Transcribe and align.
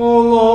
O 0.00 0.20
Lord, 0.20 0.47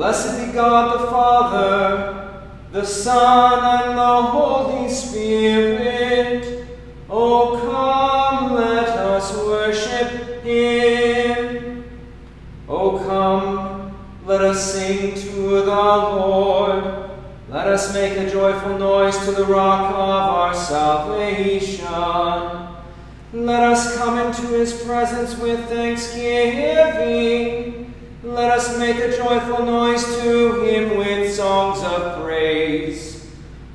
Blessed 0.00 0.46
be 0.46 0.52
God 0.54 0.98
the 0.98 1.06
Father, 1.08 2.42
the 2.72 2.86
Son, 2.86 3.82
and 3.82 3.98
the 3.98 4.22
Holy 4.22 4.88
Spirit. 4.88 6.66
O 7.10 7.60
come, 7.70 8.54
let 8.54 8.88
us 8.88 9.36
worship 9.36 10.42
him. 10.42 11.84
O 12.66 12.98
come, 13.00 13.94
let 14.24 14.40
us 14.40 14.72
sing 14.72 15.14
to 15.16 15.60
the 15.60 15.66
Lord. 15.66 16.82
Let 17.50 17.66
us 17.66 17.92
make 17.92 18.16
a 18.16 18.30
joyful 18.30 18.78
noise 18.78 19.18
to 19.26 19.32
the 19.32 19.44
rock 19.44 19.90
of 19.90 19.96
our 19.98 20.54
salvation. 20.54 21.84
Let 23.34 23.62
us 23.64 23.98
come 23.98 24.16
into 24.16 24.46
his 24.46 24.82
presence 24.82 25.36
with 25.36 25.68
thanksgiving. 25.68 27.79
Let 28.30 28.52
us 28.52 28.78
make 28.78 28.96
a 28.98 29.16
joyful 29.16 29.64
noise 29.66 30.04
to 30.04 30.62
him 30.62 30.96
with 30.96 31.34
songs 31.34 31.82
of 31.82 32.22
praise. 32.22 33.28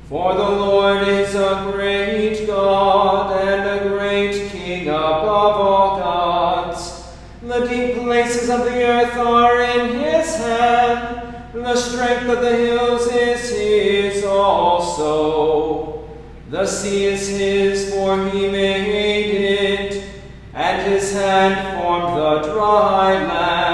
For 0.08 0.32
the 0.32 0.48
Lord 0.48 1.06
is 1.06 1.34
a 1.34 1.70
great 1.70 2.46
God 2.46 3.38
and 3.46 3.68
a 3.68 3.86
great 3.90 4.50
King 4.50 4.88
above 4.88 5.60
all 5.60 5.98
gods. 5.98 7.04
The 7.42 7.66
deep 7.66 7.96
places 7.96 8.48
of 8.48 8.60
the 8.64 8.82
earth 8.82 9.14
are 9.18 9.60
in 9.60 9.98
his 9.98 10.36
hand. 10.36 11.52
The 11.52 11.76
strength 11.76 12.30
of 12.30 12.40
the 12.40 12.56
hills 12.56 13.06
is 13.08 13.50
his 13.50 14.24
also. 14.24 16.08
The 16.48 16.64
sea 16.64 17.04
is 17.04 17.28
his, 17.28 17.92
for 17.92 18.26
he 18.30 18.48
made 18.48 19.34
it, 19.34 20.02
and 20.54 20.90
his 20.90 21.12
hand 21.12 21.78
formed 21.78 22.16
the 22.16 22.54
dry 22.54 23.22
land. 23.22 23.65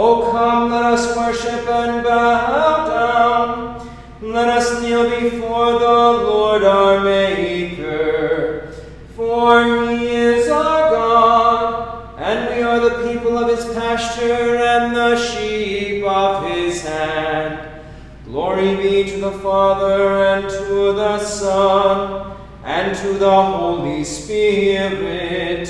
O 0.00 0.30
come, 0.30 0.70
let 0.70 0.84
us 0.84 1.16
worship 1.16 1.66
and 1.68 2.04
bow 2.04 2.86
down. 2.86 3.88
Let 4.22 4.48
us 4.48 4.80
kneel 4.80 5.10
before 5.10 5.72
the 5.72 6.22
Lord 6.22 6.62
our 6.62 7.02
Maker. 7.02 8.72
For 9.16 9.64
he 9.90 10.06
is 10.06 10.48
our 10.50 10.90
God, 10.92 12.14
and 12.16 12.54
we 12.54 12.62
are 12.62 12.78
the 12.78 13.12
people 13.12 13.38
of 13.38 13.48
his 13.48 13.74
pasture 13.74 14.54
and 14.54 14.94
the 14.94 15.16
sheep 15.16 16.04
of 16.04 16.48
his 16.48 16.82
hand. 16.82 17.82
Glory 18.24 18.76
be 18.76 19.02
to 19.10 19.18
the 19.18 19.32
Father, 19.32 20.22
and 20.22 20.48
to 20.48 20.92
the 20.92 21.18
Son, 21.18 22.36
and 22.62 22.96
to 22.98 23.14
the 23.14 23.42
Holy 23.42 24.04
Spirit, 24.04 25.66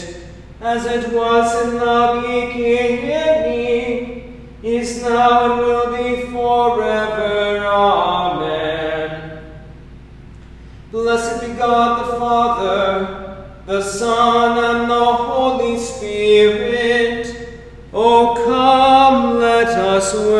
as 0.60 0.84
it 0.84 1.14
was 1.14 1.64
in 1.64 1.78
the 1.78 2.20
beginning, 2.26 2.87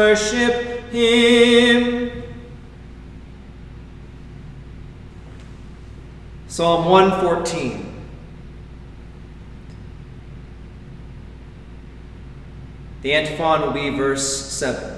worship 0.08 0.90
him. 0.90 2.22
Psalm 6.46 6.86
114. 6.86 7.84
The 13.02 13.14
antiphon 13.14 13.62
will 13.62 13.72
be 13.72 13.90
verse 13.90 14.26
7. 14.50 14.94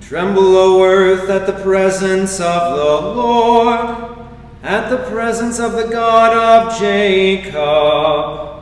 Tremble, 0.00 0.56
O 0.56 0.84
earth, 0.84 1.28
at 1.28 1.46
the 1.46 1.60
presence 1.64 2.38
of 2.38 2.76
the 2.76 3.08
Lord, 3.20 4.16
at 4.62 4.88
the 4.90 4.98
presence 5.10 5.58
of 5.58 5.72
the 5.72 5.88
God 5.88 6.36
of 6.36 6.78
Jacob. 6.78 8.53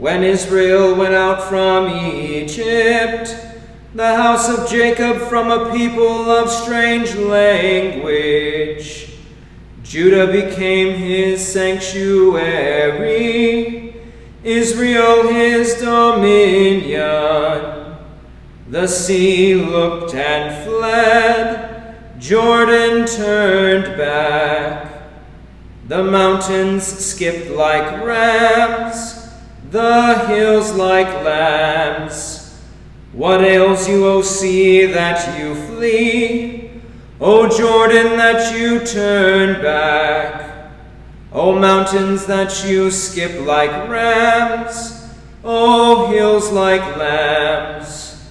When 0.00 0.24
Israel 0.24 0.94
went 0.94 1.12
out 1.12 1.46
from 1.46 1.90
Egypt, 1.90 3.36
the 3.94 4.16
house 4.16 4.48
of 4.48 4.66
Jacob 4.66 5.18
from 5.28 5.50
a 5.50 5.70
people 5.76 6.30
of 6.30 6.48
strange 6.50 7.14
language, 7.16 9.10
Judah 9.82 10.32
became 10.32 10.96
his 10.96 11.46
sanctuary, 11.46 12.00
Israel 14.42 15.28
his 15.28 15.74
dominion. 15.74 16.98
The 18.70 18.86
sea 18.86 19.56
looked 19.56 20.14
and 20.14 20.64
fled, 20.64 21.94
Jordan 22.18 23.04
turned 23.04 23.98
back. 23.98 25.10
The 25.88 26.02
mountains 26.04 26.84
skipped 26.86 27.50
like 27.50 28.02
rams, 28.02 29.19
the 29.70 30.26
hills 30.26 30.72
like 30.72 31.08
lambs. 31.24 32.60
What 33.12 33.42
ails 33.42 33.88
you, 33.88 34.06
O 34.06 34.22
sea, 34.22 34.86
that 34.86 35.38
you 35.38 35.54
flee? 35.54 36.70
O 37.20 37.48
Jordan, 37.48 38.16
that 38.16 38.56
you 38.56 38.84
turn 38.84 39.62
back? 39.62 40.70
O 41.32 41.56
mountains, 41.58 42.26
that 42.26 42.64
you 42.64 42.90
skip 42.90 43.46
like 43.46 43.70
rams? 43.88 45.08
O 45.44 46.08
hills 46.10 46.50
like 46.50 46.96
lambs? 46.96 48.28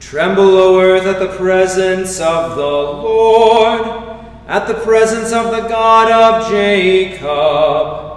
Tremble, 0.00 0.56
O 0.56 0.80
earth, 0.80 1.06
at 1.06 1.20
the 1.20 1.36
presence 1.36 2.18
of 2.18 2.56
the 2.56 2.62
Lord, 2.62 3.82
at 4.48 4.66
the 4.66 4.74
presence 4.74 5.32
of 5.32 5.52
the 5.52 5.68
God 5.68 6.10
of 6.10 6.50
Jacob, 6.50 8.09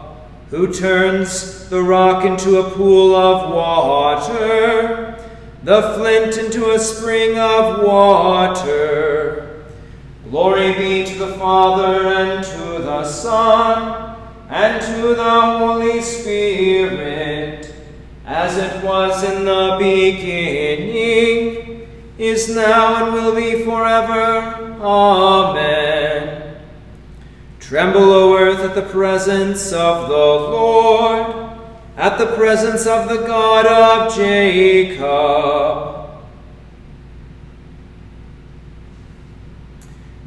who 0.54 0.72
turns 0.72 1.68
the 1.70 1.82
rock 1.82 2.24
into 2.24 2.60
a 2.60 2.70
pool 2.70 3.16
of 3.16 3.52
water, 3.52 5.18
the 5.64 5.82
flint 5.96 6.38
into 6.38 6.70
a 6.70 6.78
spring 6.78 7.40
of 7.40 7.84
water. 7.84 9.64
Glory 10.30 10.74
be 10.74 11.06
to 11.08 11.18
the 11.18 11.34
Father, 11.40 12.08
and 12.08 12.46
to 12.46 12.84
the 12.84 13.04
Son, 13.04 14.16
and 14.48 14.80
to 14.80 15.16
the 15.16 15.42
Holy 15.42 16.04
Spirit, 16.04 17.74
as 18.24 18.56
it 18.56 18.84
was 18.84 19.24
in 19.24 19.46
the 19.46 19.76
beginning 19.80 21.88
is 22.20 22.56
now, 22.56 23.04
and 23.04 23.14
will 23.16 23.34
be 23.34 23.64
forever. 23.64 24.78
Amen. 24.80 26.43
Tremble, 27.74 28.12
O 28.12 28.38
earth, 28.38 28.60
at 28.60 28.76
the 28.76 28.84
presence 28.84 29.74
of 29.74 30.08
the 30.08 30.16
Lord, 30.16 31.58
at 31.98 32.20
the 32.20 32.28
presence 32.36 32.86
of 32.86 33.10
the 33.10 33.26
God 33.26 33.66
of 33.66 34.16
Jacob. 34.16 35.02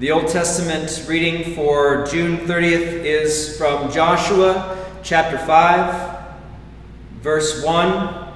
The 0.01 0.11
Old 0.11 0.27
Testament 0.27 1.05
reading 1.09 1.55
for 1.55 2.05
June 2.09 2.39
30th 2.39 3.05
is 3.05 3.57
from 3.57 3.93
Joshua 3.93 4.85
chapter 5.05 5.39
5, 5.39 6.25
verse 7.21 7.63
1 7.63 8.29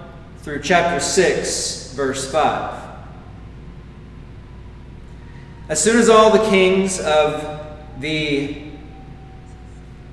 through 0.43 0.62
chapter 0.62 1.01
6, 1.01 1.95
verse 1.95 2.31
5. 2.31 2.81
As 5.69 5.83
soon 5.83 5.97
as 5.97 6.09
all 6.09 6.31
the 6.31 6.49
kings 6.49 7.01
of 7.01 7.61
the 7.99 8.69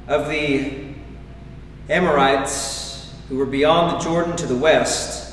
of 0.08 0.30
the 0.30 0.94
Amorites 1.90 3.14
who 3.30 3.38
were 3.38 3.46
beyond 3.46 4.00
the 4.00 4.04
Jordan 4.04 4.36
to 4.38 4.46
the 4.46 4.56
west 4.56 5.28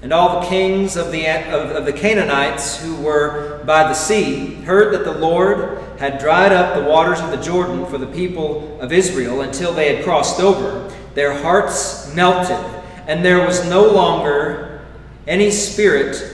And 0.00 0.12
all 0.12 0.40
the 0.40 0.46
kings 0.46 0.96
of 0.96 1.10
the, 1.10 1.26
of, 1.26 1.70
of 1.74 1.84
the 1.84 1.92
Canaanites 1.92 2.80
who 2.80 2.94
were 2.96 3.62
by 3.64 3.82
the 3.82 3.94
sea 3.94 4.54
heard 4.62 4.94
that 4.94 5.04
the 5.04 5.18
Lord 5.18 5.82
had 5.98 6.20
dried 6.20 6.52
up 6.52 6.76
the 6.76 6.88
waters 6.88 7.20
of 7.20 7.32
the 7.32 7.36
Jordan 7.36 7.84
for 7.86 7.98
the 7.98 8.06
people 8.06 8.80
of 8.80 8.92
Israel 8.92 9.40
until 9.40 9.72
they 9.72 9.96
had 9.96 10.04
crossed 10.04 10.38
over. 10.38 10.94
Their 11.14 11.42
hearts 11.42 12.14
melted, 12.14 12.64
and 13.08 13.24
there 13.24 13.44
was 13.44 13.68
no 13.68 13.90
longer 13.90 14.86
any 15.26 15.50
spirit 15.50 16.32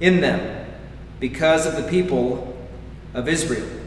in 0.00 0.20
them 0.20 0.66
because 1.20 1.64
of 1.64 1.76
the 1.76 1.88
people 1.88 2.56
of 3.14 3.28
Israel. 3.28 3.77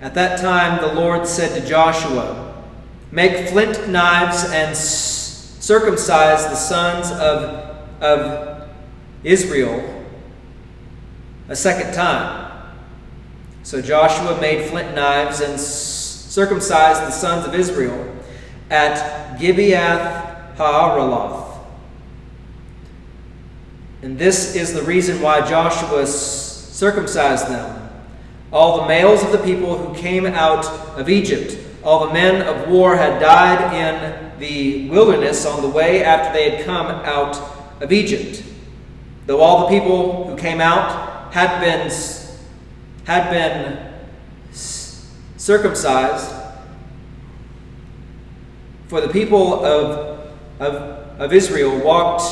At 0.00 0.14
that 0.14 0.40
time, 0.40 0.80
the 0.80 0.94
Lord 0.94 1.26
said 1.26 1.60
to 1.60 1.66
Joshua, 1.66 2.64
Make 3.12 3.48
flint 3.48 3.88
knives 3.88 4.44
and 4.44 4.76
circumcise 4.76 6.44
the 6.46 6.54
sons 6.54 7.10
of, 7.10 8.02
of 8.02 8.68
Israel 9.24 10.04
a 11.48 11.56
second 11.56 11.92
time. 11.92 12.50
So 13.62 13.82
Joshua 13.82 14.40
made 14.40 14.70
flint 14.70 14.94
knives 14.94 15.40
and 15.40 15.58
circumcised 15.60 17.02
the 17.02 17.10
sons 17.10 17.46
of 17.46 17.54
Israel 17.54 18.16
at 18.70 19.38
Gibeath 19.38 20.56
Haaraloth. 20.56 21.58
And 24.02 24.18
this 24.18 24.54
is 24.54 24.72
the 24.72 24.82
reason 24.82 25.20
why 25.20 25.46
Joshua 25.46 26.06
circumcised 26.06 27.48
them. 27.48 27.89
All 28.52 28.80
the 28.80 28.88
males 28.88 29.22
of 29.22 29.32
the 29.32 29.38
people 29.38 29.78
who 29.78 29.94
came 29.94 30.26
out 30.26 30.66
of 30.98 31.08
Egypt, 31.08 31.56
all 31.84 32.06
the 32.06 32.12
men 32.12 32.42
of 32.42 32.68
war 32.68 32.96
had 32.96 33.20
died 33.20 33.72
in 33.74 34.38
the 34.40 34.88
wilderness 34.90 35.46
on 35.46 35.62
the 35.62 35.68
way 35.68 36.02
after 36.02 36.32
they 36.32 36.50
had 36.50 36.64
come 36.64 36.86
out 36.86 37.36
of 37.80 37.92
Egypt. 37.92 38.42
Though 39.26 39.40
all 39.40 39.68
the 39.68 39.78
people 39.78 40.26
who 40.26 40.36
came 40.36 40.60
out 40.60 41.32
had 41.32 41.60
been, 41.60 41.90
had 43.04 43.30
been 43.30 43.92
circumcised, 45.36 46.34
for 48.88 49.00
the 49.00 49.08
people 49.08 49.64
of, 49.64 50.28
of, 50.58 50.74
of 51.20 51.32
Israel 51.32 51.78
walked, 51.78 52.24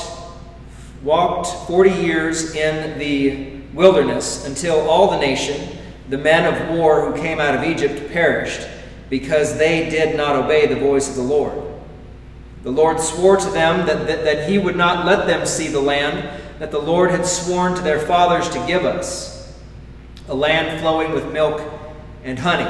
walked 1.05 1.47
40 1.69 1.91
years 1.91 2.57
in 2.57 2.99
the 2.99 3.61
wilderness 3.73 4.45
until 4.45 4.81
all 4.91 5.13
the 5.13 5.19
nation, 5.19 5.78
the 6.09 6.19
men 6.19 6.53
of 6.53 6.77
war 6.77 7.05
who 7.11 7.21
came 7.21 7.41
out 7.41 7.55
of 7.55 7.65
Egypt, 7.65 8.11
perished 8.13 8.67
because 9.11 9.59
they 9.59 9.89
did 9.89 10.17
not 10.17 10.37
obey 10.37 10.67
the 10.67 10.77
voice 10.77 11.09
of 11.09 11.17
the 11.17 11.23
Lord. 11.23 11.69
The 12.63 12.71
Lord 12.71 13.01
swore 13.01 13.37
to 13.37 13.51
them 13.51 13.87
that, 13.87 14.07
that, 14.07 14.25
that, 14.25 14.49
he 14.49 14.59
would 14.59 14.77
not 14.77 15.07
let 15.07 15.27
them 15.27 15.47
see 15.47 15.69
the 15.69 15.81
land 15.81 16.29
that 16.59 16.71
the 16.71 16.79
Lord 16.79 17.11
had 17.11 17.25
sworn 17.25 17.75
to 17.75 17.83
their 17.83 18.01
fathers 18.01 18.49
to 18.51 18.67
give 18.67 18.85
us, 18.85 19.57
a 20.29 20.35
land 20.35 20.81
flowing 20.81 21.13
with 21.13 21.33
milk 21.33 21.63
and 22.25 22.39
honey. 22.39 22.69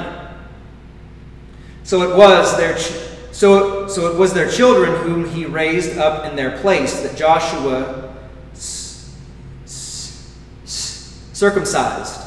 So 1.85 2.03
it 2.03 2.17
was 2.17 2.57
their 2.57 2.77
so, 3.39 3.87
so 3.87 4.13
it 4.13 4.19
was 4.19 4.35
their 4.35 4.51
children 4.51 4.93
whom 5.05 5.31
he 5.31 5.47
raised 5.47 5.97
up 5.97 6.29
in 6.29 6.35
their 6.35 6.59
place 6.59 7.03
that 7.03 7.17
Joshua 7.17 8.13
circumcised, 11.39 12.21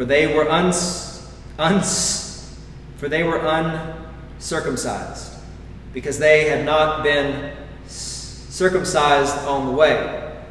for 0.00 0.06
they 0.06 0.34
were 0.34 0.48
uns, 0.48 1.30
uns, 1.58 2.58
for 2.96 3.06
they 3.06 3.22
were 3.22 3.36
uncircumcised 3.36 5.34
because 5.92 6.18
they 6.18 6.48
had 6.48 6.64
not 6.64 7.02
been 7.02 7.54
circumcised 7.86 9.36
on 9.40 9.66
the 9.66 9.72
way. 9.72 10.42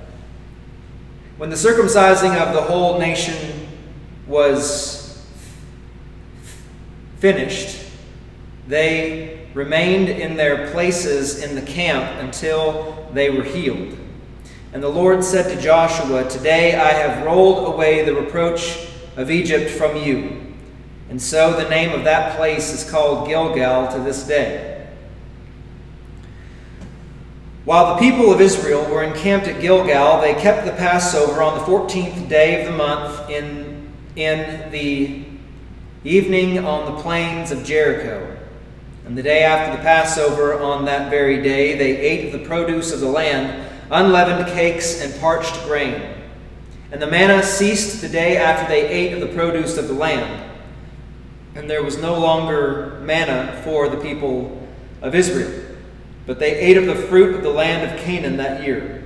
When 1.37 1.49
the 1.49 1.55
circumcising 1.55 2.39
of 2.39 2.53
the 2.53 2.61
whole 2.61 2.99
nation 2.99 3.67
was 4.27 5.27
finished, 7.17 7.89
they 8.67 9.47
remained 9.55 10.09
in 10.09 10.37
their 10.37 10.69
places 10.69 11.41
in 11.41 11.55
the 11.55 11.63
camp 11.63 12.21
until 12.21 13.09
they 13.13 13.31
were 13.31 13.41
healed. 13.41 13.97
And 14.73 14.83
the 14.83 14.89
Lord 14.89 15.23
said 15.23 15.51
to 15.51 15.59
Joshua, 15.59 16.29
Today 16.29 16.75
I 16.75 16.89
have 16.89 17.25
rolled 17.25 17.73
away 17.73 18.05
the 18.05 18.13
reproach 18.13 18.85
of 19.19 19.30
Egypt 19.30 19.69
from 19.69 19.98
you. 19.98 20.42
And 21.10 21.21
so 21.21 21.51
the 21.51 21.69
name 21.69 21.92
of 21.92 22.06
that 22.06 22.38
place 22.38 22.71
is 22.71 22.89
called 22.89 23.27
Gilgal 23.27 23.92
to 23.92 24.00
this 24.00 24.24
day. 24.24 24.88
While 27.66 27.94
the 27.94 28.00
people 28.00 28.31
of 28.31 28.39
Israel 28.39 28.89
were 28.89 29.04
encamped 29.04 29.45
at 29.48 29.60
Gilgal, 29.60 30.21
they 30.21 30.36
kept 30.36 30.66
the 30.66 30.71
Passover 30.71 31.44
on 31.44 31.57
the 31.57 31.66
14th 31.66 32.30
day 32.30 32.62
of 32.62 32.71
the 32.71 32.77
month 32.77 33.30
in, 33.30 33.92
in 34.16 34.71
the 34.71 35.25
evening 36.06 36.66
on 36.66 36.95
the 36.95 37.01
plains 37.01 37.51
of 37.51 37.66
Jericho. 37.66 38.38
And 39.06 39.18
the 39.18 39.24
day 39.24 39.44
after 39.44 39.75
the 39.75 39.83
Passover, 39.83 40.62
on 40.62 40.86
that 40.86 41.10
very 41.10 41.44
day, 41.44 41.77
they 41.77 41.98
ate 41.98 42.33
of 42.33 42.39
the 42.39 42.48
produce 42.48 42.94
of 42.94 43.01
the 43.01 43.10
land, 43.10 43.69
unleavened 43.92 44.48
cakes 44.54 45.01
and 45.01 45.19
parched 45.19 45.62
grain. 45.66 46.19
And 46.91 47.01
the 47.01 47.07
manna 47.07 47.44
ceased 47.44 48.01
the 48.01 48.09
day 48.09 48.38
after 48.38 48.68
they 48.68 48.88
ate 48.88 49.13
of 49.13 49.19
the 49.19 49.33
produce 49.36 49.77
of 49.77 49.88
the 49.88 49.94
land. 49.94 50.51
And 51.56 51.69
there 51.69 51.83
was 51.83 51.97
no 51.97 52.19
longer 52.19 53.00
manna 53.01 53.62
for 53.63 53.89
the 53.89 53.97
people 53.97 54.68
of 55.01 55.15
Israel 55.15 55.69
but 56.30 56.38
they 56.38 56.53
ate 56.59 56.77
of 56.77 56.86
the 56.86 56.94
fruit 56.94 57.33
of 57.33 57.41
the 57.41 57.50
land 57.50 57.89
of 57.89 58.00
Canaan 58.01 58.38
that 58.38 58.63
year. 58.63 59.03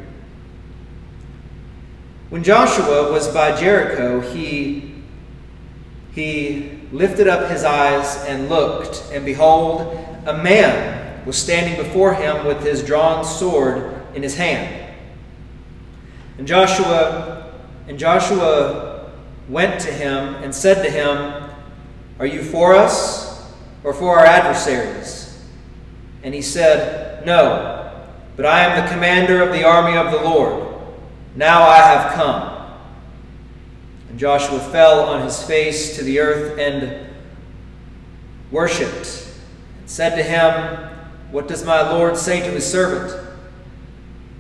When 2.30 2.44
Joshua 2.44 3.10
was 3.14 3.30
by 3.30 3.56
Jericho, 3.56 4.20
he, 4.20 4.94
he 6.12 6.82
lifted 6.92 7.30
up 7.30 7.50
his 7.50 7.64
eyes 7.64 8.18
and 8.26 8.50
looked, 8.50 9.06
and 9.14 9.24
behold, 9.24 10.06
a 10.26 10.36
man 10.36 11.26
was 11.26 11.38
standing 11.38 11.82
before 11.82 12.14
him 12.14 12.46
with 12.46 12.62
his 12.62 12.84
drawn 12.84 13.24
sword 13.24 14.02
in 14.14 14.22
his 14.22 14.36
hand. 14.36 14.94
And 16.38 16.46
Joshua 16.46 17.33
and 17.88 18.00
Joshua 18.00 19.12
went 19.50 19.82
to 19.82 19.92
him 19.92 20.36
and 20.36 20.54
said 20.54 20.84
to 20.84 20.90
him, 20.90 21.50
Are 22.20 22.26
you 22.26 22.44
for 22.44 22.74
us 22.76 23.52
or 23.84 23.94
for 23.94 24.18
our 24.20 24.26
adversaries? 24.26 25.42
And 26.24 26.34
he 26.34 26.42
said, 26.42 27.04
no, 27.26 27.92
but 28.36 28.46
I 28.46 28.66
am 28.66 28.84
the 28.84 28.92
commander 28.92 29.42
of 29.42 29.52
the 29.52 29.64
army 29.64 29.98
of 29.98 30.12
the 30.12 30.28
Lord. 30.30 30.76
Now 31.36 31.64
I 31.64 31.78
have 31.78 32.14
come. 32.14 32.74
And 34.10 34.20
Joshua 34.20 34.60
fell 34.60 35.02
on 35.02 35.24
his 35.24 35.42
face 35.42 35.96
to 35.98 36.04
the 36.04 36.20
earth 36.20 36.60
and 36.60 37.08
worshipped, 38.52 39.28
and 39.80 39.90
said 39.90 40.16
to 40.16 40.24
him, 40.24 40.90
What 41.32 41.48
does 41.48 41.66
my 41.66 41.90
Lord 41.92 42.18
say 42.18 42.42
to 42.42 42.52
his 42.52 42.70
servant? 42.70 43.20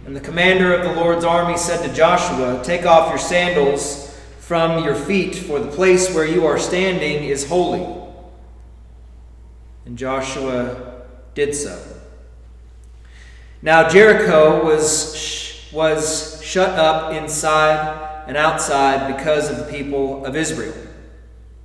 And 0.05 0.15
the 0.15 0.21
commander 0.21 0.73
of 0.73 0.83
the 0.83 1.01
Lord's 1.01 1.23
army 1.23 1.57
said 1.57 1.87
to 1.87 1.93
Joshua, 1.93 2.61
Take 2.63 2.85
off 2.85 3.09
your 3.09 3.17
sandals 3.17 4.13
from 4.39 4.83
your 4.83 4.95
feet, 4.95 5.35
for 5.35 5.59
the 5.59 5.71
place 5.71 6.13
where 6.13 6.25
you 6.25 6.45
are 6.45 6.59
standing 6.59 7.23
is 7.23 7.47
holy. 7.47 7.85
And 9.85 9.97
Joshua 9.97 11.03
did 11.33 11.55
so. 11.55 11.81
Now 13.61 13.87
Jericho 13.87 14.65
was, 14.65 15.69
was 15.71 16.43
shut 16.43 16.77
up 16.77 17.13
inside 17.13 18.25
and 18.27 18.35
outside 18.35 19.15
because 19.15 19.49
of 19.49 19.57
the 19.57 19.71
people 19.71 20.25
of 20.25 20.35
Israel. 20.35 20.75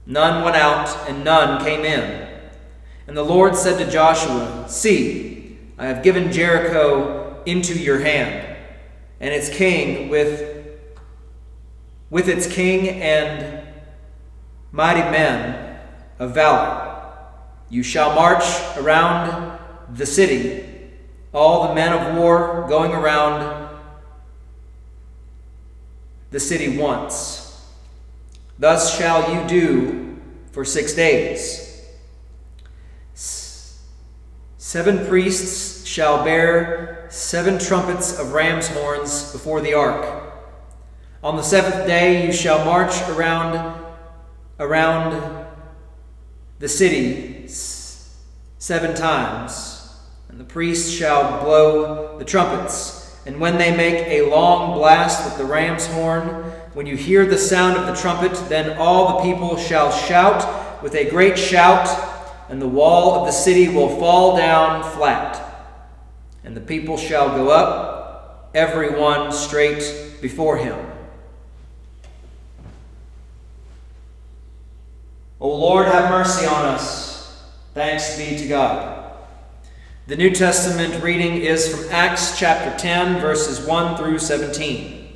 None 0.07 0.45
went 0.45 0.57
out, 0.57 0.89
and 1.09 1.25
none 1.25 1.63
came 1.65 1.85
in. 1.85 2.29
And 3.09 3.17
the 3.17 3.25
Lord 3.25 3.57
said 3.57 3.79
to 3.79 3.91
Joshua, 3.91 4.65
See, 4.69 5.59
I 5.77 5.87
have 5.87 6.03
given 6.03 6.33
Jericho 6.33 7.18
into 7.49 7.79
your 7.79 7.99
hand, 7.99 8.57
and 9.21 9.33
its 9.33 9.49
king 9.49 10.09
with, 10.09 10.67
with 12.11 12.29
its 12.29 12.47
king 12.47 12.89
and 12.89 13.67
mighty 14.71 15.01
men 15.11 15.81
of 16.19 16.35
valor. 16.35 17.17
You 17.71 17.83
shall 17.83 18.15
march 18.15 18.45
around 18.77 19.59
the 19.91 20.07
city 20.07 20.65
all 21.33 21.69
the 21.69 21.75
men 21.75 21.93
of 21.93 22.17
war 22.17 22.67
going 22.69 22.93
around 22.93 23.69
the 26.31 26.41
city 26.41 26.77
once. 26.77 27.67
Thus 28.59 28.99
shall 28.99 29.33
you 29.33 29.49
do 29.49 30.19
for 30.53 30.65
six 30.65 30.93
days. 30.93 31.65
Seven 34.59 35.07
priests 35.07 35.78
shall 35.89 36.23
bear 36.23 37.07
seven 37.09 37.59
trumpets 37.59 38.19
of 38.19 38.33
ram's 38.33 38.69
horns 38.69 39.33
before 39.33 39.63
the 39.63 39.73
ark. 39.73 40.35
On 41.25 41.37
the 41.37 41.43
seventh 41.43 41.87
day 41.87 42.27
you 42.27 42.33
shall 42.33 42.63
march 42.67 43.01
around 43.09 43.85
around 44.61 45.47
the 46.59 46.69
city 46.69 47.47
seven 47.49 48.95
times 48.95 49.97
And 50.29 50.39
the 50.39 50.45
priests 50.45 50.91
shall 50.91 51.43
blow 51.43 52.19
the 52.19 52.25
trumpets. 52.25 53.17
And 53.25 53.41
when 53.41 53.57
they 53.57 53.75
make 53.75 54.07
a 54.09 54.29
long 54.29 54.77
blast 54.77 55.25
with 55.25 55.39
the 55.39 55.45
ram's 55.47 55.87
horn, 55.87 56.27
when 56.75 56.85
you 56.85 56.97
hear 56.97 57.25
the 57.25 57.39
sound 57.39 57.79
of 57.79 57.87
the 57.87 57.95
trumpet, 57.99 58.35
then 58.51 58.77
all 58.77 59.17
the 59.17 59.23
people 59.23 59.57
shall 59.57 59.91
shout 59.91 60.83
with 60.83 60.95
a 60.95 61.09
great 61.09 61.39
shout, 61.39 61.89
and 62.51 62.61
the 62.61 62.69
wall 62.69 63.15
of 63.15 63.27
the 63.27 63.33
city 63.33 63.69
will 63.69 63.99
fall 63.99 64.37
down 64.37 64.85
flat. 64.93 65.48
And 66.49 66.57
the 66.57 66.63
people 66.63 66.97
shall 66.97 67.29
go 67.37 67.51
up, 67.51 68.49
every 68.55 68.89
one 68.99 69.33
straight 69.33 70.17
before 70.23 70.57
him. 70.57 70.79
O 75.43 75.55
Lord, 75.55 75.85
have 75.85 76.11
mercy 76.11 76.47
on 76.47 76.65
us. 76.65 77.45
Thanks 77.75 78.17
be 78.17 78.39
to 78.39 78.49
God. 78.49 79.13
The 80.07 80.17
New 80.17 80.31
Testament 80.31 81.03
reading 81.03 81.37
is 81.37 81.69
from 81.69 81.93
Acts 81.93 82.39
chapter 82.39 82.75
10, 82.79 83.21
verses 83.21 83.61
1 83.67 83.99
through 83.99 84.19
17. 84.19 85.07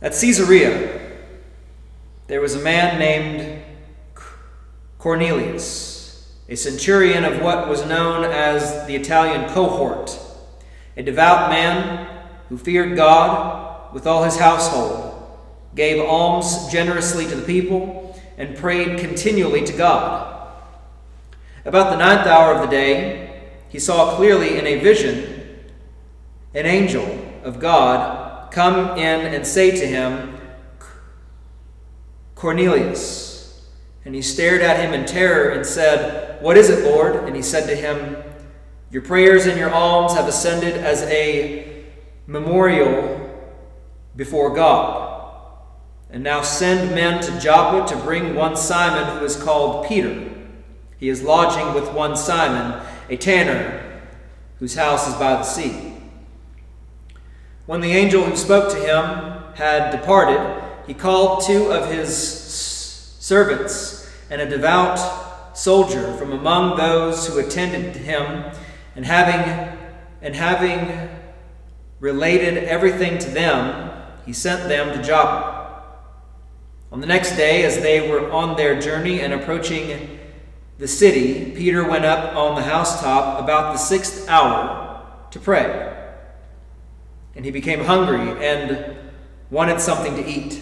At 0.00 0.14
Caesarea, 0.14 1.00
there 2.26 2.40
was 2.40 2.56
a 2.56 2.60
man 2.60 2.98
named 2.98 3.62
Cornelius, 4.98 5.91
a 6.48 6.56
centurion 6.56 7.24
of 7.24 7.40
what 7.40 7.68
was 7.68 7.86
known 7.86 8.24
as 8.24 8.86
the 8.86 8.96
Italian 8.96 9.48
cohort, 9.50 10.18
a 10.96 11.02
devout 11.02 11.50
man 11.50 12.08
who 12.48 12.58
feared 12.58 12.96
God 12.96 13.94
with 13.94 14.06
all 14.06 14.24
his 14.24 14.36
household 14.36 15.12
gave 15.74 16.04
alms 16.04 16.70
generously 16.70 17.26
to 17.26 17.34
the 17.34 17.46
people, 17.46 18.20
and 18.36 18.56
prayed 18.56 18.98
continually 18.98 19.62
to 19.64 19.72
God. 19.72 20.52
About 21.64 21.90
the 21.90 21.96
ninth 21.96 22.26
hour 22.26 22.54
of 22.54 22.62
the 22.62 22.66
day, 22.66 23.42
he 23.68 23.78
saw 23.78 24.16
clearly 24.16 24.58
in 24.58 24.66
a 24.66 24.80
vision 24.80 25.60
an 26.54 26.66
angel 26.66 27.06
of 27.42 27.60
God 27.60 28.50
come 28.52 28.98
in 28.98 29.34
and 29.34 29.46
say 29.46 29.70
to 29.70 29.86
him, 29.86 30.36
Cornelius. 32.34 33.31
And 34.04 34.14
he 34.14 34.22
stared 34.22 34.62
at 34.62 34.80
him 34.80 34.92
in 34.92 35.06
terror 35.06 35.50
and 35.50 35.64
said, 35.64 36.42
What 36.42 36.56
is 36.56 36.70
it, 36.70 36.84
Lord? 36.84 37.16
And 37.24 37.36
he 37.36 37.42
said 37.42 37.66
to 37.68 37.76
him, 37.76 38.16
Your 38.90 39.02
prayers 39.02 39.46
and 39.46 39.58
your 39.58 39.70
alms 39.70 40.14
have 40.14 40.26
ascended 40.26 40.74
as 40.76 41.02
a 41.02 41.84
memorial 42.26 43.18
before 44.16 44.54
God. 44.54 45.10
And 46.10 46.22
now 46.22 46.42
send 46.42 46.94
men 46.94 47.22
to 47.22 47.40
Joppa 47.40 47.88
to 47.94 48.00
bring 48.02 48.34
one 48.34 48.56
Simon 48.56 49.18
who 49.18 49.24
is 49.24 49.40
called 49.40 49.86
Peter. 49.86 50.30
He 50.98 51.08
is 51.08 51.22
lodging 51.22 51.74
with 51.74 51.92
one 51.94 52.16
Simon, 52.16 52.80
a 53.08 53.16
tanner, 53.16 54.00
whose 54.58 54.74
house 54.74 55.08
is 55.08 55.14
by 55.14 55.34
the 55.34 55.42
sea. 55.42 55.94
When 57.66 57.80
the 57.80 57.92
angel 57.92 58.24
who 58.24 58.36
spoke 58.36 58.70
to 58.72 58.78
him 58.78 59.54
had 59.54 59.90
departed, 59.90 60.62
he 60.86 60.94
called 60.94 61.44
two 61.44 61.72
of 61.72 61.90
his 61.90 62.12
servants 63.22 64.10
and 64.30 64.40
a 64.40 64.50
devout 64.50 64.98
soldier 65.56 66.12
from 66.14 66.32
among 66.32 66.76
those 66.76 67.28
who 67.28 67.38
attended 67.38 67.94
him, 67.94 68.52
and 68.96 69.06
having 69.06 69.78
and 70.20 70.34
having 70.34 71.08
related 72.00 72.64
everything 72.64 73.18
to 73.18 73.30
them, 73.30 73.92
he 74.26 74.32
sent 74.32 74.68
them 74.68 74.96
to 74.96 75.00
Joppa. 75.04 75.84
On 76.90 77.00
the 77.00 77.06
next 77.06 77.36
day, 77.36 77.64
as 77.64 77.80
they 77.80 78.10
were 78.10 78.28
on 78.32 78.56
their 78.56 78.80
journey 78.80 79.20
and 79.20 79.32
approaching 79.32 80.18
the 80.78 80.88
city, 80.88 81.52
Peter 81.52 81.88
went 81.88 82.04
up 82.04 82.34
on 82.34 82.56
the 82.56 82.62
housetop 82.62 83.40
about 83.40 83.72
the 83.72 83.78
sixth 83.78 84.28
hour 84.28 85.00
to 85.30 85.38
pray. 85.38 85.96
And 87.36 87.44
he 87.44 87.52
became 87.52 87.84
hungry 87.84 88.44
and 88.44 88.96
wanted 89.48 89.80
something 89.80 90.16
to 90.16 90.26
eat. 90.28 90.60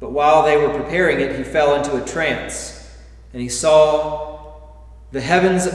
But 0.00 0.12
while 0.12 0.42
they 0.42 0.56
were 0.56 0.70
preparing 0.70 1.20
it, 1.20 1.36
he 1.36 1.44
fell 1.44 1.74
into 1.74 2.02
a 2.02 2.06
trance. 2.06 2.92
And 3.32 3.40
he 3.40 3.48
saw 3.48 4.54
the 5.12 5.20
heavens 5.20 5.66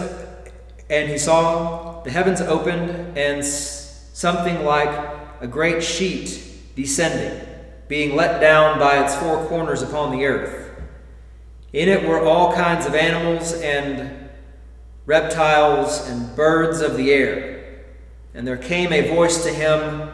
and 0.90 1.10
he 1.10 1.18
saw 1.18 2.02
the 2.04 2.12
heavens 2.12 2.42
opened 2.42 3.18
and 3.18 3.46
something 3.46 4.66
like 4.66 4.90
a 5.40 5.48
great 5.48 5.84
sheet 5.84 6.44
descending 6.76 7.48
being 7.88 8.16
let 8.16 8.40
down 8.40 8.80
by 8.80 9.04
its 9.04 9.16
four 9.16 9.46
corners 9.48 9.82
upon 9.82 10.12
the 10.12 10.26
earth. 10.26 10.70
In 11.74 11.90
it 11.90 12.08
were 12.08 12.24
all 12.24 12.54
kinds 12.54 12.86
of 12.86 12.96
animals 12.96 13.54
and 13.54 14.30
reptiles 15.06 16.08
and 16.08 16.36
birds 16.36 16.82
of 16.82 16.98
the 16.98 17.12
air. 17.12 17.84
And 18.34 18.48
there 18.48 18.58
came 18.58 18.94
a 18.94 19.14
voice 19.14 19.44
to 19.44 19.50
him 19.50 20.10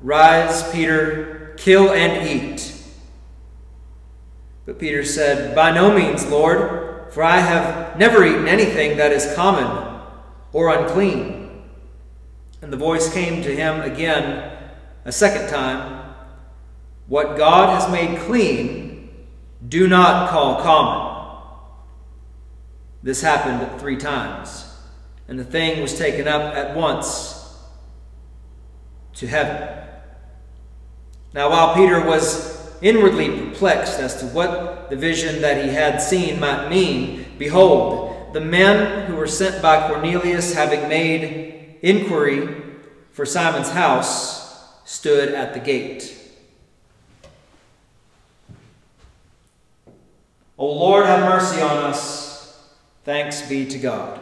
Rise, 0.00 0.70
Peter, 0.70 1.54
kill 1.58 1.90
and 1.90 2.28
eat. 2.28 2.67
But 4.68 4.78
Peter 4.78 5.02
said, 5.02 5.54
By 5.54 5.70
no 5.70 5.96
means, 5.96 6.26
Lord, 6.26 7.10
for 7.10 7.22
I 7.22 7.38
have 7.38 7.98
never 7.98 8.22
eaten 8.22 8.46
anything 8.46 8.98
that 8.98 9.12
is 9.12 9.34
common 9.34 10.02
or 10.52 10.68
unclean. 10.68 11.62
And 12.60 12.70
the 12.70 12.76
voice 12.76 13.10
came 13.10 13.42
to 13.44 13.56
him 13.56 13.80
again 13.80 14.58
a 15.06 15.10
second 15.10 15.48
time 15.48 16.12
what 17.06 17.38
God 17.38 17.80
has 17.80 17.90
made 17.90 18.18
clean, 18.18 19.08
do 19.66 19.88
not 19.88 20.28
call 20.28 20.60
common. 20.60 21.40
This 23.02 23.22
happened 23.22 23.80
three 23.80 23.96
times, 23.96 24.70
and 25.28 25.38
the 25.38 25.44
thing 25.44 25.80
was 25.80 25.96
taken 25.96 26.28
up 26.28 26.54
at 26.54 26.76
once 26.76 27.56
to 29.14 29.26
heaven. 29.26 29.78
Now, 31.32 31.48
while 31.48 31.74
Peter 31.74 32.04
was 32.04 32.47
inwardly 32.80 33.28
perplexed 33.28 33.98
as 33.98 34.20
to 34.20 34.26
what 34.26 34.90
the 34.90 34.96
vision 34.96 35.40
that 35.42 35.64
he 35.64 35.70
had 35.70 36.00
seen 36.00 36.40
might 36.40 36.68
mean, 36.68 37.26
behold, 37.38 38.32
the 38.32 38.40
men 38.40 39.06
who 39.06 39.16
were 39.16 39.26
sent 39.26 39.62
by 39.62 39.88
Cornelius, 39.88 40.54
having 40.54 40.88
made 40.88 41.76
inquiry 41.82 42.62
for 43.12 43.24
Simon's 43.24 43.70
house, 43.70 44.38
stood 44.84 45.34
at 45.34 45.54
the 45.54 45.60
gate. 45.60 46.14
O 50.56 50.66
Lord, 50.66 51.06
have 51.06 51.20
mercy 51.20 51.60
on 51.60 51.76
us. 51.78 52.58
Thanks 53.04 53.48
be 53.48 53.64
to 53.66 53.78
God. 53.78 54.20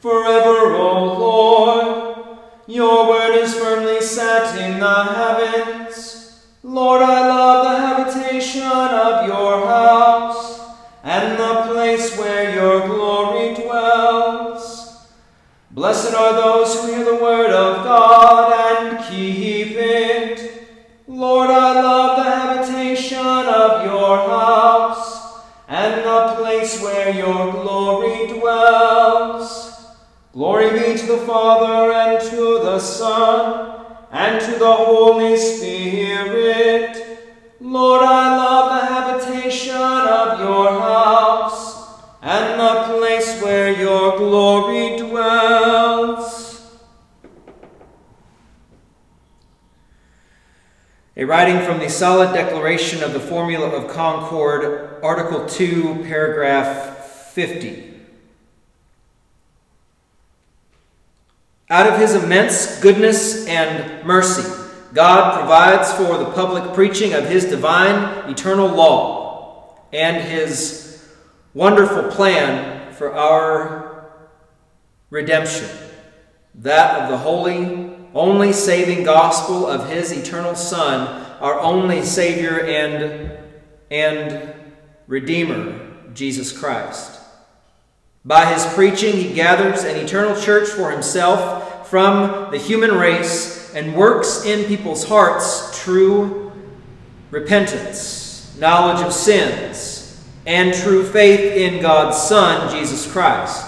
Forever, 0.00 0.74
O 0.76 1.18
Lord, 1.18 1.99
your 2.70 3.08
word 3.08 3.34
is 3.34 3.54
firmly 3.54 4.00
set 4.00 4.56
in 4.56 4.78
the 4.78 5.04
heavens. 5.04 6.46
Lord, 6.62 7.02
I 7.02 7.26
love 7.26 7.64
the 7.64 8.14
habitation 8.14 8.62
of 8.62 9.26
your 9.26 9.66
house 9.66 10.60
and 11.02 11.36
the 11.36 11.72
place 11.72 12.16
where 12.16 12.54
your 12.54 12.86
glory 12.86 13.54
dwells. 13.54 15.08
Blessed 15.72 16.14
are 16.14 16.32
those 16.34 16.80
who 16.80 16.94
hear 16.94 17.04
the 17.04 17.22
word 17.22 17.50
of 17.50 17.84
God 17.84 18.52
and 18.52 19.04
keep 19.04 19.72
it. 19.76 20.68
Lord, 21.08 21.50
I 21.50 21.80
love 21.82 22.16
the 22.18 22.30
habitation 22.30 23.18
of 23.18 23.84
your 23.84 24.16
house 24.28 25.42
and 25.66 26.04
the 26.04 26.36
place 26.36 26.80
where 26.80 27.12
your 27.12 27.50
glory 27.50 27.79
the 31.10 31.26
Father 31.26 31.92
and 31.92 32.30
to 32.30 32.60
the 32.62 32.78
Son 32.78 33.84
and 34.12 34.40
to 34.40 34.58
the 34.58 34.72
Holy 34.72 35.36
Spirit. 35.36 37.18
Lord, 37.60 38.04
I 38.04 38.36
love 38.36 38.80
the 38.80 38.86
habitation 38.86 39.74
of 39.74 40.38
your 40.38 40.70
house 40.80 42.00
and 42.22 42.60
the 42.60 42.96
place 42.96 43.42
where 43.42 43.72
your 43.72 44.18
glory 44.18 44.98
dwells. 44.98 46.78
A 51.16 51.24
writing 51.24 51.60
from 51.66 51.80
the 51.80 51.90
Solid 51.90 52.32
Declaration 52.32 53.02
of 53.02 53.12
the 53.12 53.20
Formula 53.20 53.68
of 53.68 53.90
Concord, 53.90 55.02
Article 55.02 55.44
2, 55.46 56.04
paragraph 56.04 56.98
50. 57.32 57.89
Out 61.70 61.86
of 61.86 62.00
his 62.00 62.16
immense 62.16 62.80
goodness 62.80 63.46
and 63.46 64.04
mercy, 64.04 64.42
God 64.92 65.38
provides 65.38 65.92
for 65.92 66.18
the 66.18 66.32
public 66.32 66.74
preaching 66.74 67.12
of 67.12 67.28
his 67.28 67.44
divine 67.44 68.28
eternal 68.28 68.66
law 68.66 69.78
and 69.92 70.16
his 70.16 71.08
wonderful 71.54 72.10
plan 72.10 72.92
for 72.94 73.14
our 73.14 74.10
redemption, 75.10 75.68
that 76.56 77.02
of 77.02 77.10
the 77.10 77.18
holy 77.18 77.96
only 78.14 78.52
saving 78.52 79.04
gospel 79.04 79.64
of 79.64 79.88
his 79.88 80.10
eternal 80.10 80.56
Son, 80.56 81.24
our 81.40 81.60
only 81.60 82.02
Savior 82.02 82.64
and, 82.64 83.38
and 83.92 84.52
Redeemer, 85.06 85.88
Jesus 86.14 86.50
Christ. 86.50 87.19
By 88.24 88.52
his 88.52 88.66
preaching, 88.74 89.16
he 89.16 89.32
gathers 89.32 89.84
an 89.84 89.96
eternal 89.96 90.38
church 90.38 90.68
for 90.68 90.90
himself 90.90 91.88
from 91.88 92.50
the 92.50 92.58
human 92.58 92.92
race 92.92 93.74
and 93.74 93.96
works 93.96 94.44
in 94.44 94.66
people's 94.66 95.04
hearts 95.04 95.82
true 95.82 96.52
repentance, 97.30 98.54
knowledge 98.58 99.02
of 99.02 99.14
sins, 99.14 100.22
and 100.44 100.74
true 100.74 101.04
faith 101.04 101.56
in 101.56 101.80
God's 101.80 102.18
Son, 102.18 102.70
Jesus 102.74 103.10
Christ. 103.10 103.66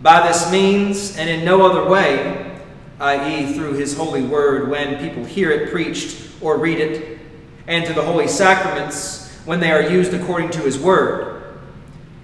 By 0.00 0.26
this 0.26 0.50
means, 0.50 1.18
and 1.18 1.28
in 1.28 1.44
no 1.44 1.66
other 1.66 1.88
way, 1.88 2.58
i.e., 3.00 3.52
through 3.52 3.74
his 3.74 3.96
holy 3.96 4.22
word 4.22 4.70
when 4.70 4.98
people 4.98 5.24
hear 5.24 5.50
it 5.50 5.70
preached 5.70 6.30
or 6.40 6.56
read 6.56 6.78
it, 6.78 7.18
and 7.66 7.84
to 7.84 7.92
the 7.92 8.02
holy 8.02 8.28
sacraments 8.28 9.30
when 9.44 9.60
they 9.60 9.70
are 9.72 9.90
used 9.90 10.14
according 10.14 10.50
to 10.50 10.60
his 10.60 10.78
word. 10.78 11.41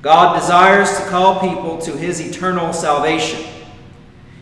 God 0.03 0.39
desires 0.39 0.97
to 0.99 1.07
call 1.07 1.41
people 1.41 1.79
to 1.79 1.97
his 1.97 2.21
eternal 2.21 2.73
salvation. 2.73 3.45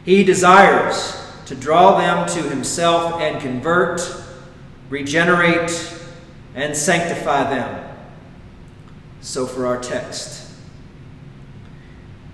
He 0.04 0.22
desires 0.22 1.22
to 1.46 1.54
draw 1.54 1.98
them 1.98 2.28
to 2.28 2.42
himself 2.42 3.20
and 3.20 3.40
convert, 3.40 4.02
regenerate, 4.90 5.94
and 6.54 6.76
sanctify 6.76 7.48
them. 7.50 7.96
So 9.20 9.46
for 9.46 9.66
our 9.66 9.80
text. 9.80 10.52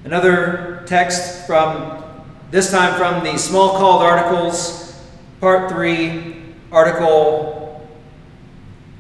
Another 0.05 0.83
text 0.87 1.47
from, 1.47 2.03
this 2.51 2.71
time 2.73 2.99
from 2.99 3.23
the 3.23 3.39
Smalcald 3.39 4.01
Articles, 4.01 5.01
Part 5.41 5.71
3, 5.71 6.43
Article, 6.73 7.89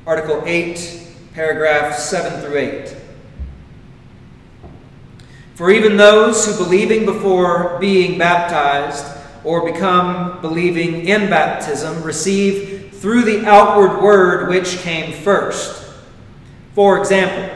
Article 0.06 0.42
8, 0.46 1.08
paragraph 1.34 1.96
7 1.96 2.40
through 2.40 2.58
8. 2.58 2.96
For 5.62 5.70
even 5.70 5.96
those 5.96 6.44
who 6.44 6.64
believing 6.64 7.06
before 7.06 7.78
being 7.78 8.18
baptized 8.18 9.06
or 9.44 9.64
become 9.64 10.40
believing 10.40 11.06
in 11.06 11.30
baptism 11.30 12.02
receive 12.02 12.90
through 12.94 13.22
the 13.22 13.46
outward 13.46 14.02
word 14.02 14.48
which 14.48 14.78
came 14.78 15.12
first. 15.12 15.88
For 16.74 16.98
example, 16.98 17.48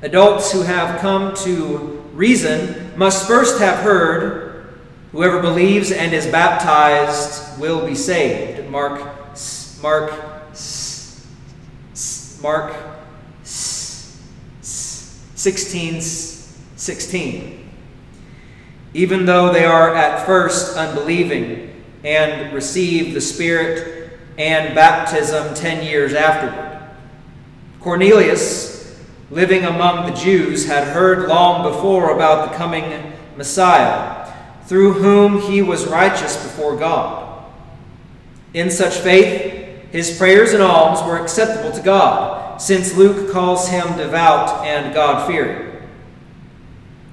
adults 0.00 0.50
who 0.50 0.62
have 0.62 0.98
come 1.00 1.34
to 1.44 2.02
reason 2.14 2.96
must 2.96 3.26
first 3.26 3.60
have 3.60 3.80
heard, 3.80 4.70
whoever 5.12 5.42
believes 5.42 5.92
and 5.92 6.14
is 6.14 6.26
baptized 6.26 7.60
will 7.60 7.84
be 7.84 7.94
saved. 7.94 8.70
Mark, 8.70 8.98
Mark, 9.82 10.10
Mark 12.40 12.74
16 13.42 16.35
16. 16.86 17.68
Even 18.94 19.26
though 19.26 19.52
they 19.52 19.64
are 19.64 19.94
at 19.94 20.24
first 20.24 20.76
unbelieving 20.76 21.84
and 22.04 22.54
receive 22.54 23.12
the 23.12 23.20
Spirit 23.20 24.18
and 24.38 24.74
baptism 24.74 25.52
10 25.54 25.84
years 25.84 26.14
afterward. 26.14 26.80
Cornelius, 27.80 29.00
living 29.30 29.64
among 29.64 30.06
the 30.06 30.16
Jews, 30.16 30.66
had 30.66 30.86
heard 30.88 31.28
long 31.28 31.68
before 31.68 32.14
about 32.14 32.50
the 32.50 32.56
coming 32.56 33.12
Messiah, 33.36 34.32
through 34.66 34.94
whom 34.94 35.40
he 35.40 35.62
was 35.62 35.86
righteous 35.86 36.36
before 36.36 36.76
God. 36.76 37.44
In 38.54 38.70
such 38.70 38.94
faith, 38.94 39.90
his 39.90 40.16
prayers 40.16 40.52
and 40.52 40.62
alms 40.62 41.02
were 41.02 41.18
acceptable 41.18 41.72
to 41.72 41.82
God 41.82 42.60
since 42.60 42.96
Luke 42.96 43.32
calls 43.32 43.68
him 43.68 43.96
devout 43.96 44.64
and 44.64 44.94
God 44.94 45.26
fearing. 45.26 45.65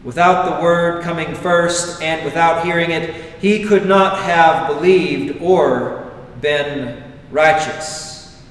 Without 0.04 0.58
the 0.58 0.62
word 0.62 1.02
coming 1.04 1.34
first 1.34 2.02
and 2.02 2.26
without 2.26 2.66
hearing 2.66 2.92
it, 2.92 3.16
he 3.40 3.64
could 3.64 3.86
not 3.86 4.20
have 4.20 4.68
believed 4.68 5.42
or 5.42 6.12
been 6.42 7.02
righteous. 7.32 8.44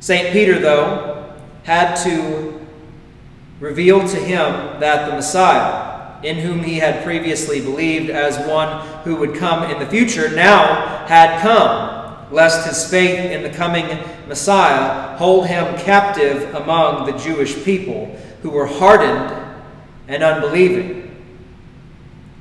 St. 0.00 0.32
Peter, 0.32 0.58
though, 0.58 1.34
had 1.64 1.94
to 2.04 2.58
reveal 3.60 4.00
to 4.08 4.16
him 4.16 4.80
that 4.80 5.08
the 5.08 5.14
Messiah, 5.14 6.20
in 6.22 6.38
whom 6.38 6.62
he 6.62 6.78
had 6.78 7.04
previously 7.04 7.60
believed 7.60 8.08
as 8.10 8.38
one 8.48 8.86
who 9.04 9.16
would 9.16 9.34
come 9.34 9.70
in 9.70 9.78
the 9.78 9.86
future, 9.86 10.30
now 10.30 11.06
had 11.06 11.40
come 11.42 12.32
lest 12.32 12.66
his 12.66 12.88
faith 12.88 13.30
in 13.30 13.42
the 13.42 13.50
coming 13.50 13.86
Messiah 14.26 15.16
hold 15.18 15.46
him 15.46 15.76
captive 15.78 16.54
among 16.54 17.04
the 17.04 17.18
Jewish 17.18 17.62
people 17.62 18.06
who 18.40 18.50
were 18.50 18.66
hardened 18.66 19.51
and 20.08 20.22
unbelieving. 20.22 21.02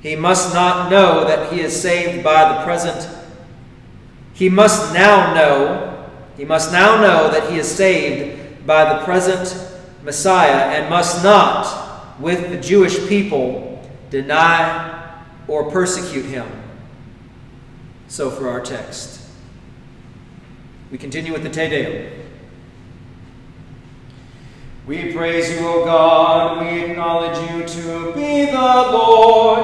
He 0.02 0.15
must 0.15 0.54
not 0.54 0.89
know 0.89 1.26
that 1.26 1.54
he 1.54 1.62
is 1.62 1.80
saved 1.80 2.24
by 2.24 2.54
the 2.54 2.63
present. 2.63 3.08
He 4.34 4.50
must 4.50 4.93
now 4.93 5.34
know, 5.34 6.10
he 6.38 6.45
must 6.45 6.71
now 6.71 7.00
know 7.00 7.30
that 7.32 7.52
he 7.52 7.60
is 7.60 7.69
saved 7.69 8.65
by 8.65 8.93
the 8.93 9.06
present 9.06 9.56
Messiah 10.04 10.71
and 10.71 10.89
must 10.89 11.24
not, 11.24 12.19
with 12.19 12.50
the 12.50 12.58
Jewish 12.58 13.08
people, 13.08 13.88
deny 14.10 15.24
or 15.47 15.69
persecute 15.69 16.26
him. 16.26 16.47
So 18.08 18.30
for 18.32 18.50
our 18.50 18.62
text. 18.62 19.21
We 20.91 20.97
continue 20.97 21.32
with 21.32 21.43
the 21.43 21.50
Te 21.50 21.69
Deum. 21.69 22.20
We 24.87 25.13
praise 25.13 25.51
you, 25.51 25.67
O 25.67 25.85
God, 25.85 26.59
we 26.59 26.85
acknowledge 26.85 27.37
you 27.51 27.63
to 27.67 28.13
be 28.13 28.45
the 28.45 28.57
Lord. 28.57 29.63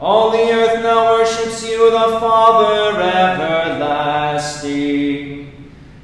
All 0.00 0.30
the 0.30 0.50
earth 0.52 0.82
now 0.82 1.12
worships 1.12 1.62
you, 1.68 1.90
the 1.90 2.18
Father 2.18 3.00
everlasting. 3.00 4.68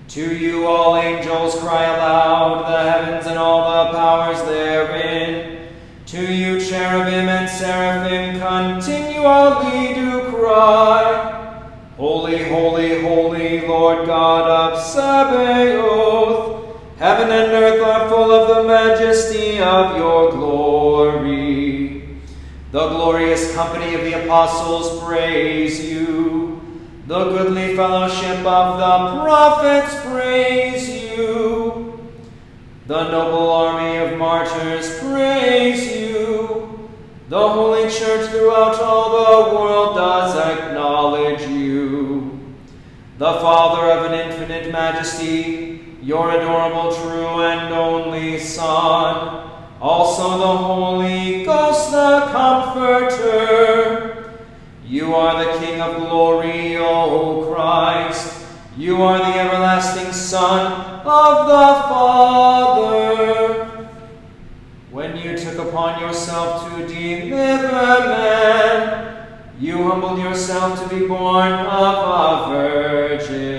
To 0.08 0.36
you 0.36 0.66
all 0.68 0.96
angels 0.96 1.56
cry 1.58 1.84
aloud, 1.84 2.62
the 2.70 2.90
heavens 2.92 3.26
and 3.26 3.36
all 3.36 3.86
the 3.86 3.92
powers 3.98 4.40
therein. 4.42 5.68
To 6.06 6.32
you 6.32 6.60
cherubim 6.60 7.28
and 7.28 7.50
seraphim 7.50 8.38
continually 8.38 9.94
do 9.94 10.30
cry. 10.30 11.32
Holy, 11.96 12.44
holy, 12.48 13.02
holy, 13.02 13.66
Lord 13.66 14.06
God 14.06 14.48
of 14.48 14.80
Sabaoth, 14.80 15.93
heaven 17.04 17.30
and 17.30 17.52
earth 17.52 17.82
are 17.82 18.08
full 18.08 18.30
of 18.32 18.48
the 18.48 18.62
majesty 18.66 19.60
of 19.60 19.94
your 19.94 20.30
glory. 20.30 22.02
The 22.72 22.88
glorious 22.88 23.54
company 23.54 23.94
of 23.94 24.00
the 24.04 24.24
apostles 24.24 25.04
praise 25.04 25.84
you. 25.84 26.62
The 27.06 27.24
goodly 27.24 27.76
fellowship 27.76 28.38
of 28.46 28.78
the 28.78 29.22
prophets 29.22 30.00
praise 30.06 30.88
you. 30.88 32.08
The 32.86 33.10
noble 33.10 33.50
army 33.52 33.98
of 33.98 34.16
martyrs 34.16 34.98
praise 35.00 35.94
you. 35.94 36.88
The 37.28 37.48
holy 37.50 37.90
church 37.90 38.30
throughout 38.30 38.80
all 38.80 39.10
the 39.10 39.54
world 39.54 39.96
does 39.96 40.36
acknowledge 40.36 41.42
you. 41.48 42.56
The 43.18 43.34
Father 43.44 43.90
of 43.90 44.10
an 44.10 44.18
infinite 44.18 44.72
majesty, 44.72 45.63
your 46.04 46.30
adorable, 46.30 46.94
true, 46.94 47.42
and 47.42 47.72
only 47.72 48.38
Son, 48.38 49.50
also 49.80 50.38
the 50.38 50.56
Holy 50.56 51.44
Ghost, 51.44 51.92
the 51.92 52.28
Comforter. 52.30 54.34
You 54.86 55.14
are 55.14 55.44
the 55.44 55.58
King 55.58 55.80
of 55.80 55.96
glory, 55.96 56.76
O 56.76 57.50
Christ. 57.50 58.44
You 58.76 59.02
are 59.02 59.18
the 59.18 59.38
everlasting 59.38 60.12
Son 60.12 60.72
of 61.06 61.46
the 61.46 61.88
Father 61.88 63.24
when 64.94 65.16
you 65.16 65.36
took 65.36 65.58
upon 65.58 66.00
yourself 66.00 66.70
to 66.70 66.86
deliver 66.86 67.68
man, 67.68 69.26
you 69.58 69.82
humbled 69.82 70.20
yourself 70.20 70.80
to 70.80 70.94
be 70.94 71.08
born 71.08 71.50
of 71.50 72.48
a 72.48 72.50
virgin. 72.50 73.53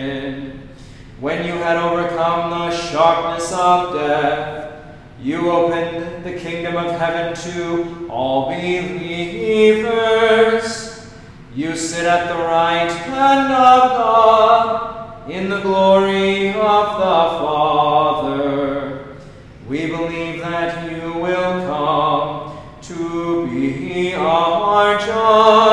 When 1.21 1.45
you 1.45 1.53
had 1.53 1.77
overcome 1.77 2.49
the 2.49 2.71
sharpness 2.71 3.49
of 3.53 3.93
death, 3.93 4.83
you 5.21 5.49
opened 5.49 6.25
the 6.25 6.33
kingdom 6.33 6.75
of 6.75 6.99
heaven 6.99 7.33
to 7.53 8.09
all 8.09 8.47
believers. 8.47 9.85
You 11.53 11.77
sit 11.77 12.05
at 12.05 12.27
the 12.27 12.35
right 12.43 12.91
hand 12.91 13.53
of 13.53 13.91
God 13.91 15.31
in 15.31 15.47
the 15.49 15.61
glory 15.61 16.49
of 16.49 16.97
the 16.99 17.39
Father. 17.39 19.05
We 19.69 19.87
believe 19.87 20.41
that 20.41 20.91
you 20.91 21.13
will 21.13 21.65
come 21.65 22.57
to 22.81 23.47
be 23.47 24.13
our 24.15 24.99
judge. 24.99 25.64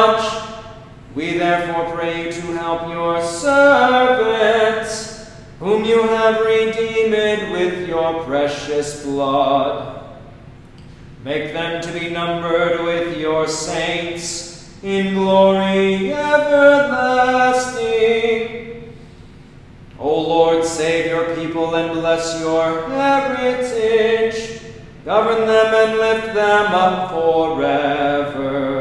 Precious 8.25 9.03
blood. 9.05 10.05
Make 11.25 11.53
them 11.53 11.81
to 11.83 11.93
be 11.93 12.11
numbered 12.11 12.85
with 12.85 13.17
your 13.19 13.47
saints 13.47 14.71
in 14.83 15.15
glory 15.15 16.13
everlasting. 16.13 17.73
O 19.99 20.21
Lord, 20.21 20.65
save 20.65 21.07
your 21.07 21.35
people 21.37 21.77
and 21.77 21.93
bless 21.93 22.41
your 22.41 22.89
heritage. 22.89 24.61
Govern 25.05 25.47
them 25.47 25.75
and 25.75 25.99
lift 25.99 26.35
them 26.35 26.75
up 26.75 27.11
forever. 27.11 28.73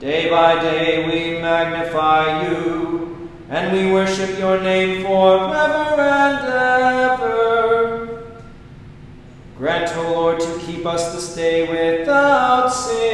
Day 0.00 0.30
by 0.30 0.60
day 0.60 1.04
we 1.06 1.40
magnify 1.40 2.48
you, 2.48 3.28
and 3.48 3.72
we 3.72 3.92
worship 3.92 4.38
your 4.38 4.60
name 4.60 5.02
forever 5.02 6.00
and 6.00 6.46
ever. 6.46 7.39
Grant, 9.60 9.94
O 9.94 10.14
Lord, 10.14 10.40
to 10.40 10.58
keep 10.60 10.86
us 10.86 11.12
this 11.12 11.34
day 11.34 11.68
without 11.68 12.68
sin. 12.68 13.09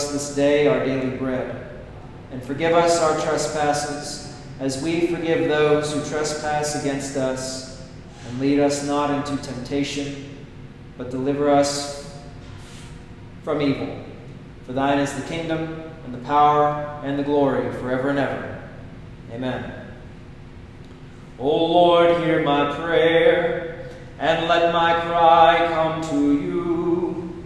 Us 0.00 0.12
this 0.12 0.34
day 0.34 0.66
our 0.66 0.84
daily 0.84 1.16
bread, 1.16 1.68
and 2.32 2.42
forgive 2.42 2.72
us 2.72 3.00
our 3.00 3.20
trespasses, 3.20 4.34
as 4.58 4.82
we 4.82 5.06
forgive 5.06 5.48
those 5.48 5.92
who 5.92 6.02
trespass 6.08 6.80
against 6.80 7.16
us. 7.16 7.82
And 8.26 8.40
lead 8.40 8.60
us 8.60 8.86
not 8.86 9.10
into 9.10 9.42
temptation, 9.42 10.46
but 10.96 11.10
deliver 11.10 11.50
us 11.50 12.18
from 13.42 13.60
evil. 13.60 14.04
For 14.66 14.72
thine 14.72 14.98
is 14.98 15.12
the 15.14 15.22
kingdom, 15.22 15.82
and 16.04 16.14
the 16.14 16.24
power, 16.26 17.00
and 17.04 17.18
the 17.18 17.22
glory, 17.22 17.70
forever 17.72 18.10
and 18.10 18.18
ever. 18.18 18.62
Amen. 19.32 19.86
O 21.38 21.66
Lord, 21.66 22.22
hear 22.22 22.42
my 22.42 22.74
prayer, 22.76 23.90
and 24.18 24.48
let 24.48 24.72
my 24.72 25.00
cry 25.00 25.66
come 25.72 26.02
to 26.10 26.40
you. 26.40 27.44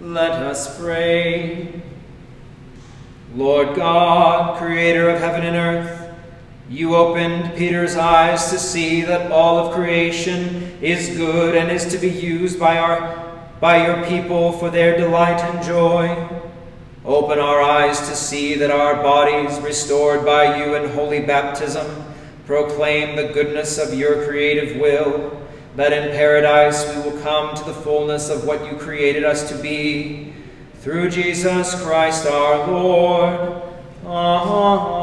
Let 0.00 0.32
us 0.32 0.78
pray. 0.78 1.73
Lord 3.34 3.74
God, 3.74 4.58
creator 4.58 5.10
of 5.10 5.20
heaven 5.20 5.42
and 5.42 5.56
earth, 5.56 6.14
you 6.68 6.94
opened 6.94 7.56
Peter's 7.56 7.96
eyes 7.96 8.50
to 8.50 8.58
see 8.58 9.02
that 9.02 9.32
all 9.32 9.58
of 9.58 9.74
creation 9.74 10.78
is 10.80 11.16
good 11.16 11.56
and 11.56 11.70
is 11.70 11.86
to 11.86 11.98
be 11.98 12.08
used 12.08 12.58
by, 12.60 12.78
our, 12.78 13.36
by 13.60 13.86
your 13.86 14.06
people 14.06 14.52
for 14.52 14.70
their 14.70 14.96
delight 14.96 15.40
and 15.40 15.64
joy. 15.64 16.28
Open 17.04 17.38
our 17.38 17.60
eyes 17.60 17.98
to 18.08 18.14
see 18.14 18.54
that 18.54 18.70
our 18.70 19.02
bodies, 19.02 19.58
restored 19.60 20.24
by 20.24 20.56
you 20.56 20.76
in 20.76 20.90
holy 20.90 21.20
baptism, 21.20 22.04
proclaim 22.46 23.16
the 23.16 23.32
goodness 23.32 23.78
of 23.78 23.98
your 23.98 24.24
creative 24.26 24.80
will 24.80 25.40
that 25.76 25.92
in 25.92 26.10
paradise 26.12 26.88
we 26.94 27.02
will 27.02 27.20
come 27.20 27.54
to 27.56 27.64
the 27.64 27.72
fullness 27.72 28.30
of 28.30 28.44
what 28.44 28.64
you 28.70 28.78
created 28.78 29.24
us 29.24 29.48
to 29.48 29.56
be. 29.56 30.33
Through 30.84 31.08
Jesus 31.08 31.82
Christ 31.82 32.26
our 32.26 32.66
Lord. 32.70 33.62
Amen. 34.04 34.98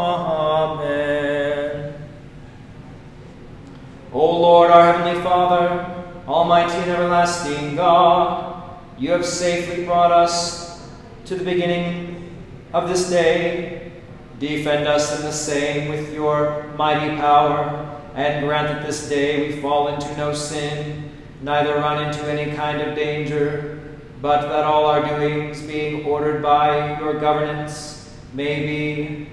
O 4.14 4.40
Lord, 4.42 4.70
our 4.70 4.94
Heavenly 4.94 5.20
Father, 5.24 6.04
Almighty 6.28 6.76
and 6.76 6.92
everlasting 6.92 7.76
God, 7.76 8.78
you 9.00 9.10
have 9.10 9.26
safely 9.26 9.86
brought 9.86 10.12
us 10.12 10.88
to 11.26 11.34
the 11.34 11.44
beginning 11.44 12.32
of 12.74 12.88
this 12.88 13.10
day. 13.10 13.92
Defend 14.38 14.88
us 14.88 15.18
in 15.18 15.26
the 15.26 15.34
same 15.34 15.90
with 15.90 16.14
your 16.14 16.72
mighty 16.78 17.16
power 17.18 18.00
and 18.14 18.46
grant 18.46 18.68
that 18.68 18.86
this 18.86 19.10
day 19.10 19.48
we 19.48 19.60
fall 19.60 19.88
into 19.88 20.16
no 20.16 20.32
sin, 20.32 21.10
neither 21.42 21.74
run 21.78 22.06
into 22.06 22.24
any 22.32 22.56
kind 22.56 22.82
of 22.82 22.96
danger, 22.96 23.81
but 24.22 24.42
that 24.42 24.64
all 24.66 24.86
our 24.86 25.04
doings, 25.20 25.62
being 25.64 26.06
ordered 26.06 26.44
by 26.44 27.00
your 27.00 27.20
governance, 27.20 28.16
may 28.34 28.66
be 28.66 29.28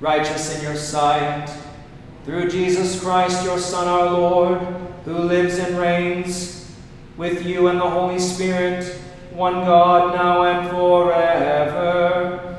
righteous 0.00 0.56
in 0.56 0.62
your 0.64 0.76
sight. 0.76 1.48
Through 2.24 2.50
Jesus 2.50 3.00
Christ, 3.00 3.44
your 3.44 3.58
Son, 3.58 3.86
our 3.86 4.10
Lord, 4.10 4.58
who 5.04 5.14
lives 5.14 5.58
and 5.58 5.78
reigns 5.78 6.70
with 7.16 7.46
you 7.46 7.68
and 7.68 7.80
the 7.80 7.88
Holy 7.88 8.18
Spirit, 8.18 8.84
one 9.32 9.64
God, 9.64 10.14
now 10.14 10.42
and 10.42 10.68
forever. 10.70 12.58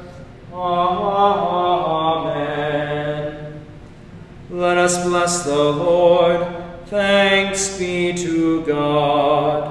Amen. 0.53 1.91
Let 4.49 4.77
us 4.77 5.03
bless 5.03 5.43
the 5.43 5.55
Lord. 5.55 6.47
Thanks 6.87 7.77
be 7.77 8.13
to 8.13 8.65
God. 8.65 9.70